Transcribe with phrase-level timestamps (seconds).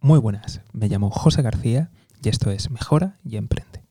[0.00, 1.90] Muy buenas, me llamo José García
[2.22, 3.84] y esto es Mejora y Emprende.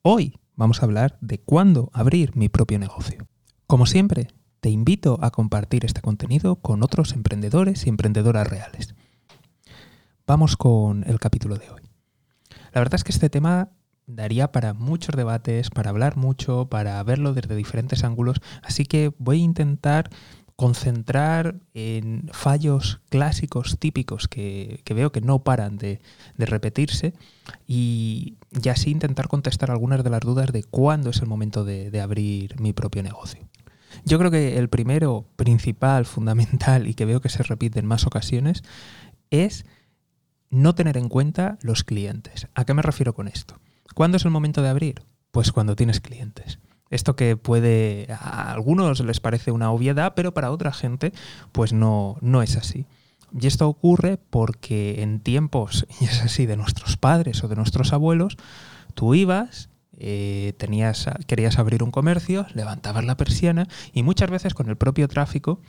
[0.00, 3.26] Hoy vamos a hablar de cuándo abrir mi propio negocio.
[3.66, 4.28] Como siempre,
[4.60, 8.94] te invito a compartir este contenido con otros emprendedores y emprendedoras reales.
[10.24, 11.82] Vamos con el capítulo de hoy.
[12.72, 13.70] La verdad es que este tema
[14.06, 19.40] daría para muchos debates, para hablar mucho, para verlo desde diferentes ángulos, así que voy
[19.40, 20.10] a intentar
[20.60, 26.02] concentrar en fallos clásicos típicos que, veo que no paran de,
[26.36, 27.14] repetirse
[27.66, 28.36] y,
[28.70, 32.60] así intentar contestar algunas de las dudas de cuándo es el momento de, de abrir
[32.60, 33.48] mi propio negocio.
[34.04, 38.06] Yo creo que el primero, principal, fundamental y que veo que se repite en más
[38.06, 38.62] ocasiones
[39.30, 39.64] es
[40.50, 42.48] no tener en cuenta los clientes.
[42.54, 43.58] ¿A qué me refiero con esto?
[43.94, 45.04] ¿Cuándo es el momento de abrir?
[45.30, 46.58] Pues cuando tienes clientes.
[46.90, 51.12] Esto que puede a algunos les parece una obviedad, pero para otra gente
[51.52, 52.86] pues no, no es así.
[53.38, 57.92] Y esto ocurre porque en tiempos, y es así, de nuestros padres o de nuestros
[57.92, 58.36] abuelos,
[58.94, 64.68] tú ibas, eh, tenías, querías abrir un comercio, levantabas la persiana y muchas veces con
[64.68, 65.60] el propio tráfico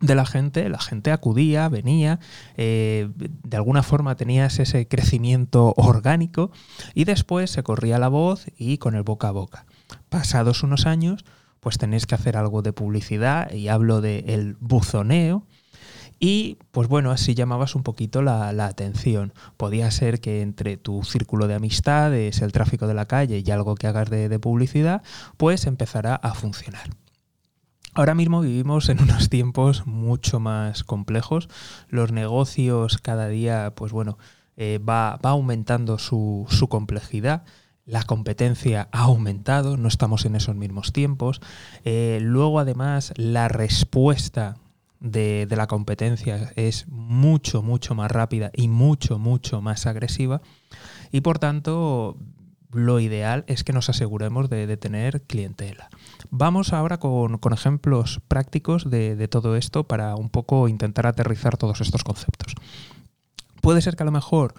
[0.00, 2.18] de la gente, la gente acudía, venía,
[2.56, 6.50] eh, de alguna forma tenías ese crecimiento orgánico
[6.94, 9.66] y después se corría la voz y con el boca a boca
[10.12, 11.24] pasados unos años,
[11.58, 15.46] pues tenéis que hacer algo de publicidad y hablo del el buzoneo.
[16.20, 19.32] Y pues bueno, así llamabas un poquito la, atención.
[19.56, 23.74] Podía ser que entre tu círculo de amistades, el tráfico de la calle y algo
[23.74, 25.02] que hagas de, de publicidad,
[25.36, 26.90] pues empezará a funcionar.
[27.94, 31.48] Ahora mismo vivimos en unos tiempos mucho más complejos.
[31.88, 34.18] Los negocios cada día, pues bueno,
[34.56, 37.44] eh, va, va, aumentando su, su complejidad
[37.84, 41.40] la competencia ha aumentado, no estamos en esos mismos tiempos.
[41.84, 44.56] Eh, luego, además, la respuesta
[45.00, 50.42] de, la competencia es mucho, mucho más rápida y mucho, mucho más agresiva.
[51.10, 52.16] Y por tanto,
[52.72, 55.90] lo ideal es que nos aseguremos de, tener clientela.
[56.30, 62.04] Vamos ahora con, ejemplos prácticos de, todo esto para un poco intentar aterrizar todos estos
[62.04, 62.54] conceptos.
[63.60, 64.54] Puede ser que a lo mejor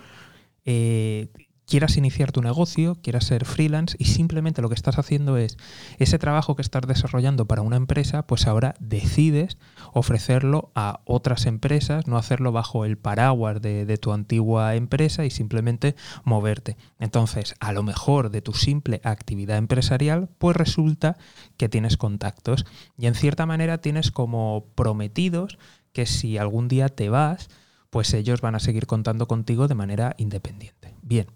[0.66, 1.29] eh,
[1.68, 5.57] quieras iniciar tu negocio, quieras ser freelance y simplemente lo que estás haciendo es
[5.97, 9.57] ese trabajo que estás desarrollando para una empresa, pues ahora decides
[9.94, 15.96] ofrecerlo a otras empresas, no hacerlo bajo el paraguas de, tu antigua empresa y simplemente
[16.24, 16.78] moverte.
[17.00, 21.18] Entonces, a lo mejor de tu simple actividad empresarial, pues resulta
[21.57, 22.66] que tienes contactos
[22.97, 25.57] y en cierta manera tienes como prometidos
[25.94, 27.50] que si algún día te vas,
[27.90, 30.95] pues ellos van a seguir contando contigo de manera independiente.
[31.03, 31.28] Bien.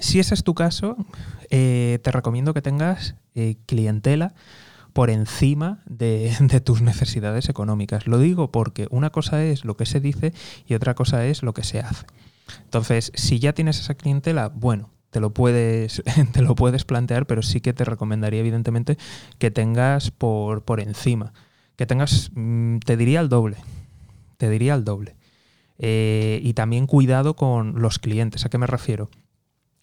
[0.00, 0.96] Si ese es tu caso,
[1.50, 4.34] eh, te recomiendo que tengas eh, clientela
[4.92, 8.06] por encima de, tus necesidades económicas.
[8.06, 10.32] Lo digo porque una cosa es lo que se dice
[10.66, 12.06] y otra cosa es lo que se hace.
[12.64, 17.42] Entonces, si ya tienes esa clientela, bueno, te lo puedes, te lo puedes plantear, pero
[17.42, 18.98] sí que te recomendaría, evidentemente,
[19.38, 21.32] que tengas por, por encima.
[21.76, 23.56] Que tengas, mm, te diría el doble.
[24.36, 25.16] Te diría el doble.
[25.78, 28.44] Eh, y también cuidado con los clientes.
[28.44, 29.10] ¿A qué me refiero?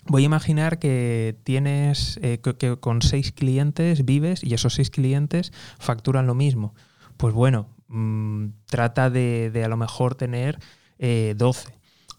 [0.07, 5.51] Voy a imaginar que tienes eh, que, con seis clientes vives y esos seis clientes
[5.79, 6.75] facturan lo mismo.
[7.17, 10.59] Pues bueno, mm, trata de, a lo mejor tener
[10.99, 10.99] 12.
[10.99, 11.35] Eh,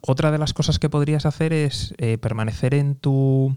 [0.01, 3.57] Otra de las cosas que podrías hacer es eh, permanecer en tu,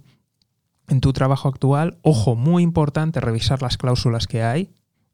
[0.87, 1.97] en tu trabajo actual.
[2.03, 4.69] Ojo, muy importante, revisar las cláusulas que hay.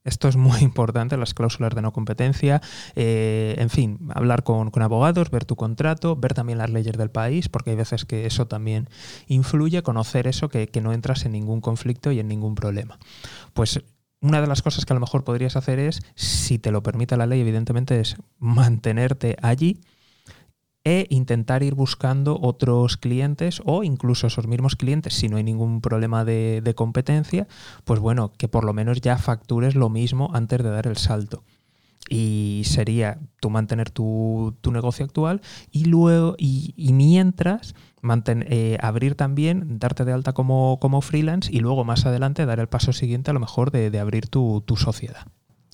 [0.05, 2.61] Esto es muy importante, las cláusulas de no competencia,
[2.95, 7.49] eh, en fin, hablar con, abogados, ver tu contrato, ver también las leyes del país,
[7.49, 8.87] porque hay veces que eso también
[9.27, 12.97] influye, conocer eso, que, que no entras en ningún conflicto y en ningún problema.
[13.53, 13.81] Pues
[14.21, 17.17] una de las cosas que a lo mejor podrías hacer es, si te lo permite
[17.17, 19.81] la ley, evidentemente, es mantenerte allí
[20.85, 25.81] e intentar ir buscando otros clientes o incluso esos mismos clientes, si no hay ningún
[25.81, 27.47] problema de, competencia,
[27.83, 31.43] pues bueno, que por lo menos ya factures lo mismo antes de dar el salto.
[32.07, 35.41] Y sería tú mantener tu, negocio actual
[35.71, 37.73] y luego, y, mientras,
[38.27, 42.67] eh, abrir también, darte de alta como, como, freelance y luego más adelante dar el
[42.67, 45.25] paso siguiente a lo mejor de, de abrir tu, tu sociedad.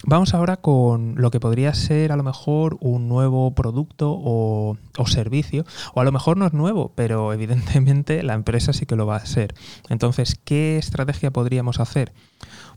[0.03, 5.63] Vamos ahora con lo que podría ser a lo mejor un nuevo producto o, servicio,
[5.93, 9.17] o a lo mejor no es nuevo, pero evidentemente la empresa sí que lo va
[9.17, 9.53] a ser.
[9.89, 12.13] Entonces, ¿qué estrategia podríamos hacer?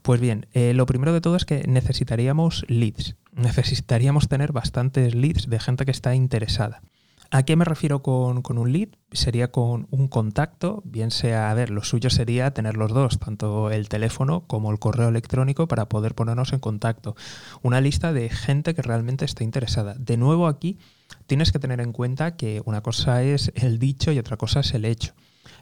[0.02, 3.16] Pues bien, eh, lo primero de todo es que necesitaríamos leads.
[3.32, 6.82] Necesitaríamos tener bastantes leads de gente que está interesada.
[7.30, 8.88] ¿A qué me refiero con, un lead?
[9.12, 13.70] Sería con un contacto, bien sea, a ver, lo suyo sería tener los dos, tanto
[13.70, 17.16] el teléfono como el correo electrónico para poder ponernos en contacto.
[17.62, 19.94] Una lista de gente que realmente está interesada.
[19.98, 20.78] De nuevo aquí,
[21.26, 24.74] tienes que tener en cuenta que una cosa es el dicho y otra cosa es
[24.74, 25.14] el hecho.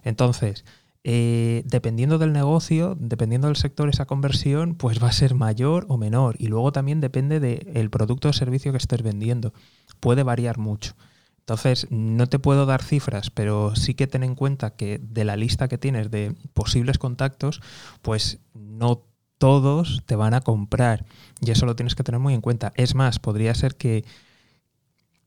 [0.04, 0.64] Entonces,
[1.04, 5.96] eh, dependiendo del negocio, dependiendo del sector, esa conversión pues va a ser mayor o
[5.96, 6.36] menor.
[6.38, 9.52] Y luego también depende del producto o servicio que estés vendiendo.
[10.00, 10.94] Puede variar mucho.
[11.42, 15.36] Entonces, no te puedo dar cifras, pero sí que ten en cuenta que de la
[15.36, 17.60] lista que tienes de posibles contactos,
[18.00, 19.02] pues no
[19.38, 21.04] todos te van a comprar.
[21.40, 22.72] Y eso lo tienes que tener muy en cuenta.
[22.76, 24.04] Es más, podría ser que,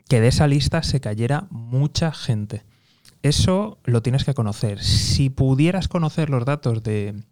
[0.07, 2.63] que de esa lista se cayera mucha gente.
[3.21, 4.81] Eso lo tienes que conocer.
[4.81, 7.25] Si pudieras conocer los datos de,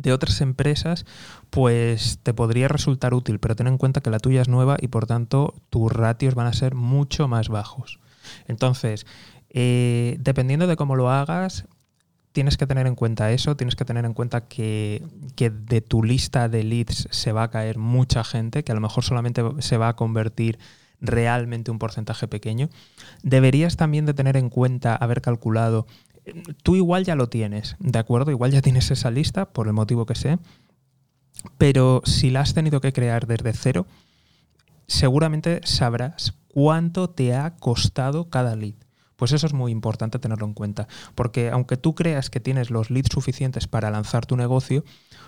[0.00, 1.06] de otras empresas,
[1.50, 4.88] pues te podría resultar útil, pero ten en cuenta que la tuya es nueva y
[4.88, 8.00] por tanto tus ratios van a ser mucho más bajos.
[8.46, 9.06] Entonces,
[9.50, 11.66] eh, dependiendo de cómo lo hagas,
[12.32, 15.02] tienes que tener en cuenta eso, tienes que tener en cuenta que,
[15.34, 18.80] que, de tu lista de leads se va a caer mucha gente, que a lo
[18.80, 20.58] mejor solamente se va a convertir
[21.00, 22.68] realmente un porcentaje pequeño.
[23.22, 25.86] Deberías también de tener en cuenta, haber calculado
[26.62, 28.30] tú igual ya lo tienes, ¿de acuerdo?
[28.30, 30.38] Igual ya tienes esa lista, por el motivo que sé,
[31.56, 33.86] pero si la has tenido que crear desde cero,
[34.86, 38.74] seguramente sabrás cuánto te ha costado cada lead.
[39.16, 40.86] Pues eso es muy importante tenerlo en cuenta,
[41.16, 44.84] porque aunque tú creas que tienes los leads suficientes para lanzar tu negocio,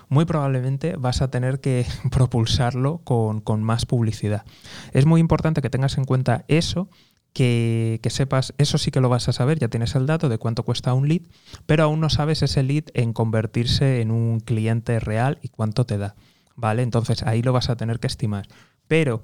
[0.07, 4.45] muy probablemente vas a tener que propulsarlo con, con más publicidad.
[4.93, 6.87] Es muy importante que tengas en cuenta eso
[7.33, 10.63] que, sepas, eso sí que lo vas a saber, ya tienes el dato de cuánto
[10.63, 11.21] cuesta un lead,
[11.65, 15.97] pero aún no sabes ese lead en convertirse en un cliente real y cuánto te
[15.97, 16.15] da.
[16.55, 16.83] ¿Vale?
[16.83, 18.47] Entonces ahí lo vas a tener que estimar.
[18.87, 19.23] Pero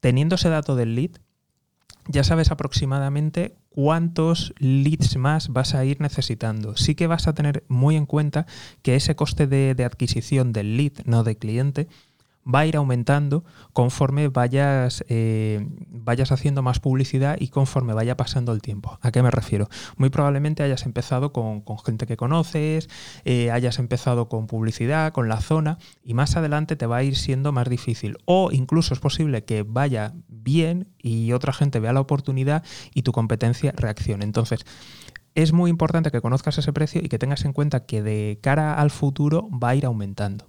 [0.00, 1.10] teniendo ese dato del lead,
[2.06, 6.76] ya sabes aproximadamente cuántos leads más vas a ir necesitando.
[6.76, 8.46] Sí que vas a tener muy en cuenta
[8.82, 11.88] que ese coste de, de adquisición del lead, no de cliente,
[12.52, 18.52] va a ir aumentando conforme vayas, eh, vayas haciendo más publicidad y conforme vaya pasando
[18.52, 18.98] el tiempo.
[19.02, 19.68] ¿A qué me refiero?
[19.96, 22.88] Muy probablemente hayas empezado con, gente que conoces,
[23.24, 27.16] eh, hayas empezado con publicidad, con la zona, y más adelante te va a ir
[27.16, 28.18] siendo más difícil.
[28.24, 32.64] O incluso es posible que vaya bien y otra gente vea la oportunidad
[32.94, 34.24] y tu competencia reaccione.
[34.24, 34.64] Entonces,
[35.34, 38.74] es muy importante que conozcas ese precio y que tengas en cuenta que de cara
[38.74, 40.46] al futuro va a ir aumentando.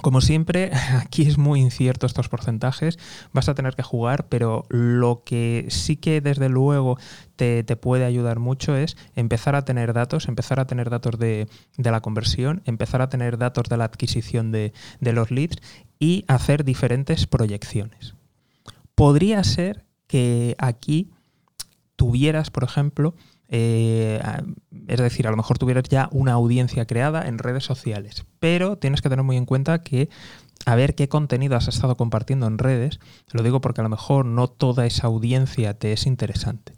[0.00, 0.70] Como siempre,
[1.02, 2.98] aquí es muy incierto estos porcentajes,
[3.32, 6.98] vas a tener que jugar, pero lo que sí que desde luego
[7.36, 12.00] te, puede ayudar mucho es empezar a tener datos, empezar a tener datos de, la
[12.00, 15.58] conversión, empezar a tener datos de la adquisición de, de los leads
[15.98, 18.14] y hacer diferentes proyecciones.
[18.94, 21.10] Podría ser que aquí
[21.96, 23.14] tuvieras, por ejemplo,
[23.48, 24.20] eh,
[24.86, 29.00] es decir, a lo mejor tuvieras ya una audiencia creada en redes sociales, pero tienes
[29.00, 30.08] que tener muy en cuenta que
[30.66, 33.00] a ver qué contenido has estado compartiendo en redes,
[33.32, 36.74] lo digo porque a lo mejor no toda esa audiencia te es interesante.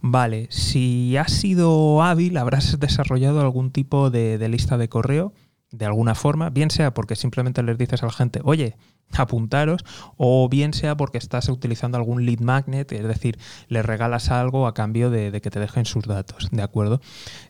[0.00, 5.32] Vale, si has sido hábil, habrás desarrollado algún tipo de lista de correo
[5.70, 8.76] de alguna forma, bien sea porque simplemente les dices a la gente, oye,
[9.16, 9.84] apuntaros,
[10.16, 13.38] o bien sea porque estás utilizando algún lead magnet, es decir,
[13.68, 17.00] les regalas algo a cambio de, que te dejen sus datos, ¿de acuerdo?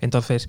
[0.01, 0.49] Entonces,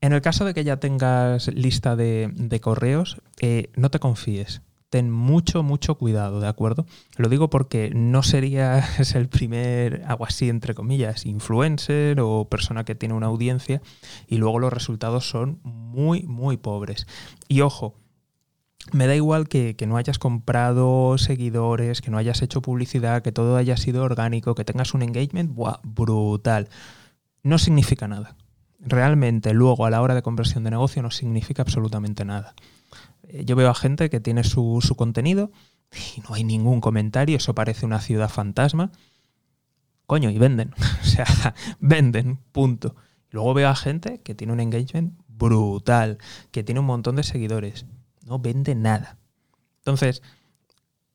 [0.00, 4.62] en el caso de que ya tengas lista de, correos, eh, no te confíes
[5.02, 6.86] mucho, mucho cuidado, ¿de acuerdo?
[7.16, 12.94] Lo digo porque no serías el primer, algo así, entre comillas, influencer o persona que
[12.94, 13.82] tiene una audiencia
[14.26, 17.06] y luego los resultados son muy, muy pobres.
[17.48, 17.94] Y ojo,
[18.92, 23.56] me da igual que, no hayas comprado seguidores, que no hayas hecho publicidad, que todo
[23.56, 25.80] haya sido orgánico, que tengas un engagement ¡buah!
[25.82, 26.68] brutal.
[27.42, 28.36] No significa nada.
[28.78, 32.54] Realmente luego a la hora de conversión de negocio no significa absolutamente nada.
[33.28, 35.50] Eh, yo veo a gente que tiene su, contenido
[36.16, 38.92] y no hay ningún comentario, eso parece una ciudad fantasma.
[40.06, 40.72] Coño, y venden.
[41.02, 42.94] o sea, venden, punto.
[43.30, 46.18] Luego veo a gente que tiene un engagement brutal,
[46.50, 47.86] que tiene un montón de seguidores.
[48.24, 49.18] No vende nada.
[49.78, 50.22] Entonces,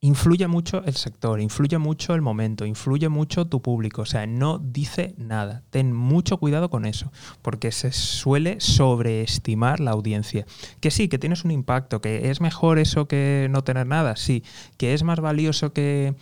[0.02, 4.02] influye mucho el sector, influye mucho el momento, influye mucho tu público.
[4.02, 5.64] O sea, no dice nada.
[5.70, 7.12] Ten mucho cuidado con eso,
[7.44, 10.46] porque se suele sobreestimar la audiencia.
[10.80, 14.44] Que sí, que tienes un impacto, que es mejor eso que no tener nada, sí.
[14.78, 16.16] Que es más valioso que,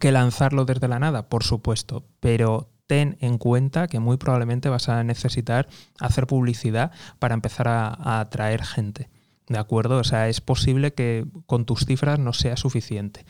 [0.00, 2.04] que lanzarlo desde la nada, por supuesto.
[2.18, 5.68] Pero ten en cuenta que muy probablemente vas a necesitar
[6.00, 6.90] hacer publicidad
[7.20, 9.08] para empezar a atraer gente.
[9.48, 9.98] ¿De acuerdo?
[9.98, 13.24] O sea, es posible que con tus cifras no sea suficiente.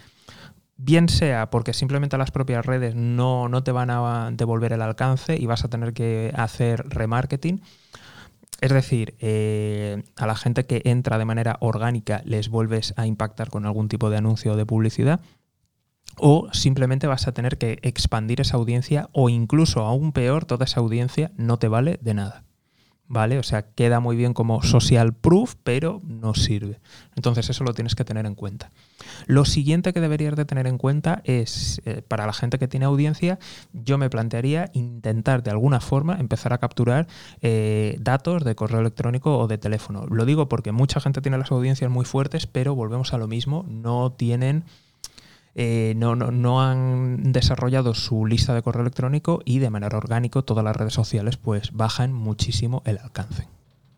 [0.77, 5.47] Bien sea porque simplemente las propias redes no, te van a devolver el alcance y
[5.47, 7.63] vas a tener que hacer remarketing.
[8.61, 13.51] Es decir, eh, a la gente que entra de manera orgánica les vuelves a impactar
[13.51, 15.21] con algún tipo de anuncio o de publicidad.
[16.21, 20.81] o simplemente vas a tener que expandir esa audiencia o incluso aún peor, toda esa
[20.81, 22.48] audiencia no te vale de nada.
[23.11, 23.39] ¿Vale?
[23.39, 26.79] O sea, queda muy bien como social proof, pero no sirve.
[27.17, 28.71] Entonces eso lo tienes que tener en cuenta.
[29.27, 32.85] Lo siguiente que deberías de tener en cuenta es, eh, para la gente que tiene
[32.85, 33.39] audiencia,
[33.73, 37.07] yo me plantearía intentar de alguna forma empezar a capturar
[37.41, 40.07] eh, datos de correo electrónico o de teléfono.
[40.07, 43.65] Lo digo porque mucha gente tiene las audiencias muy fuertes, pero volvemos a lo mismo,
[43.69, 44.65] no tienen
[45.61, 50.65] eh, no, no, han desarrollado su lista de correo electrónico y de manera orgánica todas
[50.65, 53.49] las redes sociales pues bajan muchísimo el alcance.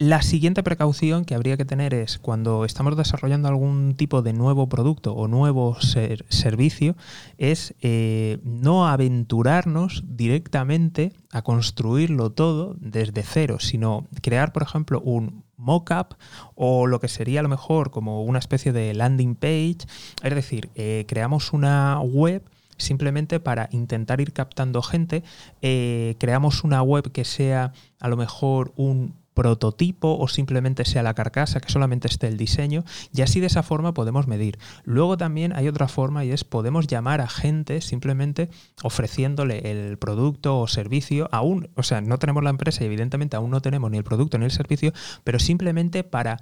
[0.02, 4.66] La siguiente precaución que habría que tener es cuando estamos desarrollando algún tipo de nuevo
[4.66, 6.96] producto o nuevo servicio,
[7.36, 15.44] es eh, no aventurarnos directamente a construirlo todo desde cero, sino crear, por ejemplo, un
[15.58, 16.14] mockup
[16.54, 19.80] o lo que sería a lo mejor como una especie de landing page.
[20.22, 22.42] Es decir, eh, creamos una web
[22.78, 25.22] simplemente para intentar ir captando gente.
[25.60, 31.14] Eh, creamos una web que sea a lo mejor un prototipo o simplemente sea la
[31.14, 34.58] carcasa, que solamente esté el diseño, y así de esa forma podemos medir.
[34.84, 38.50] Luego también hay otra forma y es podemos llamar a gente simplemente
[38.82, 43.50] ofreciéndole el producto o servicio, aún, o sea, no tenemos la empresa y evidentemente aún
[43.50, 44.92] no tenemos ni el producto ni el servicio,
[45.24, 46.36] pero simplemente para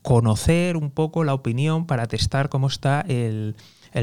[0.00, 3.56] conocer un poco la opinión, para testar cómo está el,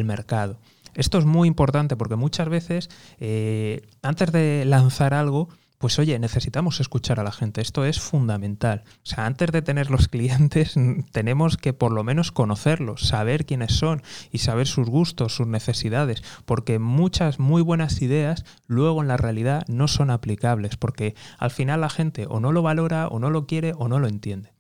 [0.04, 0.60] mercado.
[0.94, 6.80] Esto es muy importante porque muchas veces, eh, antes de lanzar algo, pues oye, necesitamos
[6.80, 8.84] escuchar a la gente, esto es fundamental.
[8.88, 10.76] O sea, antes de tener los clientes
[11.12, 14.02] tenemos que por lo menos conocerlos, saber quiénes son
[14.32, 19.64] y saber sus gustos, sus necesidades, porque muchas muy buenas ideas luego en la realidad
[19.68, 23.46] no son aplicables, porque al final la gente o no lo valora, o no lo
[23.46, 24.56] quiere, o no lo entiende.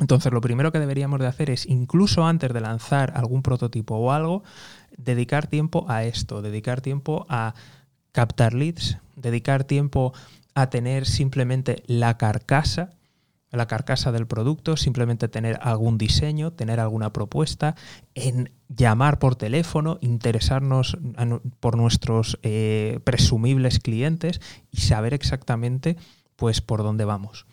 [0.00, 4.10] Entonces, lo primero que deberíamos de hacer es, incluso antes de lanzar algún prototipo o
[4.10, 4.42] algo,
[4.96, 7.54] dedicar tiempo a esto, dedicar tiempo a
[8.14, 10.14] captar leads, dedicar tiempo
[10.54, 12.90] a tener simplemente la carcasa,
[13.50, 17.74] la carcasa del producto, simplemente tener algún diseño, tener alguna propuesta,
[18.14, 20.96] en llamar por teléfono, interesarnos
[21.58, 24.40] por nuestros eh, presumibles clientes
[24.70, 25.96] y saber exactamente
[26.36, 27.46] pues por dónde vamos.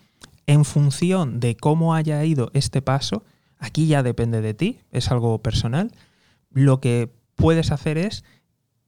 [0.46, 3.24] En función de cómo haya ido este paso,
[3.58, 5.92] aquí ya depende de ti, es algo personal,
[6.52, 8.24] lo que puedes hacer es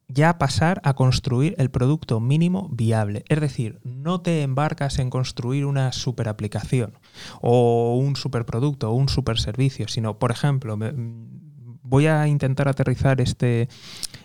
[0.07, 3.23] ya pasar a construir el producto mínimo viable.
[3.29, 6.97] Es decir, no te embarcas en construir una super aplicación
[7.41, 10.77] o un superproducto o un super servicio, sino, por ejemplo,
[11.81, 13.69] voy a intentar aterrizar este,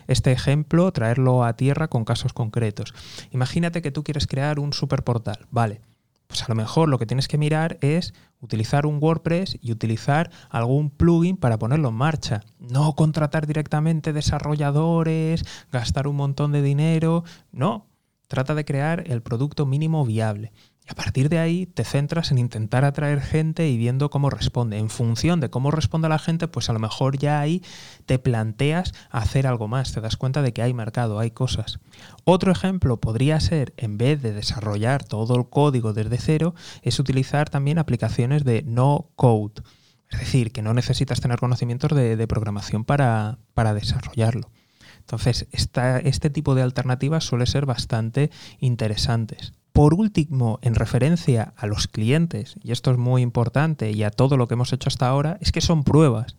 [0.07, 2.93] este ejemplo, traerlo a tierra con casos concretos.
[3.31, 5.81] Imagínate que tú quieres crear un superportal, vale
[6.29, 10.31] pues a lo mejor lo que tienes que mirar es utilizar un WordPress y utilizar
[10.49, 12.41] algún plugin para ponerlo en marcha.
[12.59, 17.23] No contratar directamente desarrolladores, gastar un montón de dinero.
[17.51, 17.87] No,
[18.27, 20.51] trata de crear el producto mínimo viable
[20.89, 24.79] a partir de ahí te centras en intentar atraer gente y viendo cómo responde.
[24.79, 27.61] En función de cómo responde la gente, pues a lo mejor ya ahí
[28.07, 31.79] te planteas hacer algo más, te das cuenta de que hay mercado, hay cosas.
[32.23, 37.51] Otro ejemplo podría ser, en vez de desarrollar todo el código desde cero, es utilizar
[37.51, 39.61] también aplicaciones de no code.
[40.09, 44.49] Es decir, que no necesitas tener conocimientos de, programación para, para desarrollarlo.
[44.97, 49.53] Entonces, este tipo de alternativas suele ser bastante interesantes.
[49.79, 54.35] Por último, en referencia a los clientes, y esto es muy importante, y a todo
[54.35, 56.35] lo que hemos hecho hasta ahora, es que son pruebas.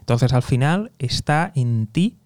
[0.00, 2.18] Entonces, al final está en ti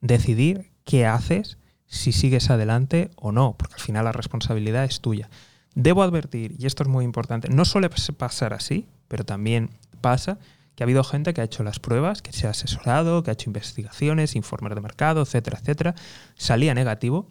[0.00, 5.28] decidir qué haces, si sigues adelante o no, porque al final la responsabilidad es tuya.
[5.74, 9.68] Debo advertir, y esto es muy importante, no suele pasar así, pero también
[10.00, 10.38] pasa
[10.74, 13.34] que ha habido gente que ha hecho las pruebas, que se ha asesorado, que ha
[13.34, 15.94] hecho investigaciones, informes de mercado, etcétera, etcétera,
[16.34, 17.30] salía negativo,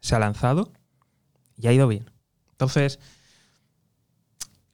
[0.00, 0.72] se ha lanzado
[1.56, 2.12] y ha ido bien.
[2.54, 3.00] Entonces,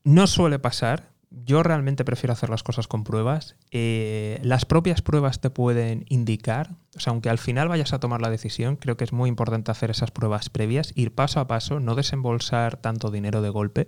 [0.05, 1.11] no suele pasar.
[1.31, 3.57] Yo realmente prefiero hacer las cosas con pruebas.
[3.71, 8.21] Eh, las propias pruebas te pueden indicar, o sea, aunque al final vayas a tomar
[8.21, 11.79] la decisión, creo que es muy importante hacer esas pruebas previas, ir paso a paso,
[11.79, 13.87] no desembolsar tanto dinero de golpe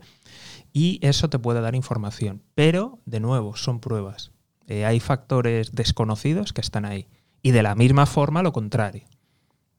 [0.72, 2.42] y eso te puede dar información.
[2.54, 4.30] Pero, de nuevo, son pruebas.
[4.68, 7.08] Eh, hay factores desconocidos que están ahí.
[7.42, 9.04] Y de la misma forma, lo contrario.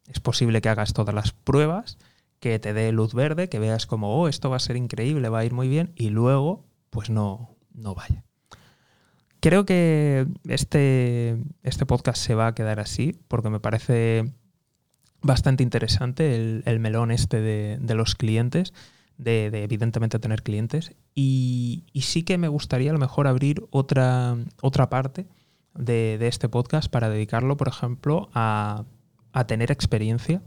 [0.07, 1.97] Es posible que hagas todas las pruebas
[2.43, 5.39] que te dé luz verde, que veas como, oh, esto va a ser increíble, va
[5.39, 8.25] a ir muy bien, y luego, pues no, no vaya.
[9.39, 14.33] Creo que este, este podcast se va a quedar así, porque me parece
[15.21, 18.73] bastante interesante el, melón este de, los clientes,
[19.17, 24.89] de, evidentemente tener clientes, y, sí que me gustaría a lo mejor abrir otra, otra
[24.89, 25.27] parte
[25.75, 28.83] de, de este podcast para dedicarlo, por ejemplo, a
[29.33, 30.41] a tener experiencia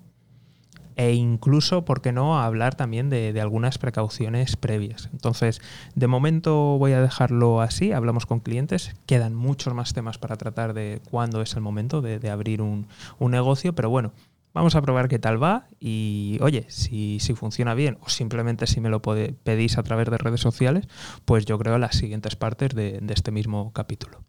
[0.96, 5.10] e incluso, ¿por qué no?, hablar también de, algunas precauciones previas.
[5.12, 5.60] Entonces,
[5.94, 10.72] de momento voy a dejarlo así, hablamos con clientes, quedan muchos más temas para tratar
[10.72, 12.88] de cuándo es el momento de, abrir un,
[13.20, 14.12] negocio, pero bueno,
[14.54, 18.80] vamos a probar qué tal va y oye, si, si funciona bien o simplemente si
[18.80, 20.88] me lo pedís a través de redes sociales,
[21.26, 24.24] pues yo creo las siguientes partes de, este mismo capítulo.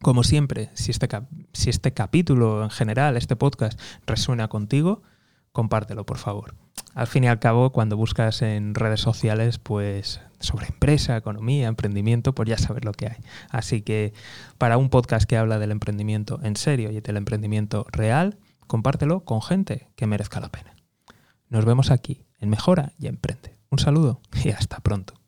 [0.00, 1.08] Como siempre, si este,
[1.52, 5.02] si este capítulo en general, este podcast, resuena contigo,
[5.52, 6.54] compártelo, por favor.
[6.94, 12.34] Al fin y al cabo, cuando buscas en redes sociales, pues sobre empresa, economía, emprendimiento,
[12.34, 13.16] pues ya sabes lo que hay.
[13.50, 14.12] Así que
[14.58, 19.40] para un podcast que habla del emprendimiento en serio y del emprendimiento real, compártelo con
[19.40, 20.74] gente que merezca la pena.
[21.48, 23.56] Nos vemos aquí en Mejora y Emprende.
[23.70, 25.21] Un saludo y hasta pronto.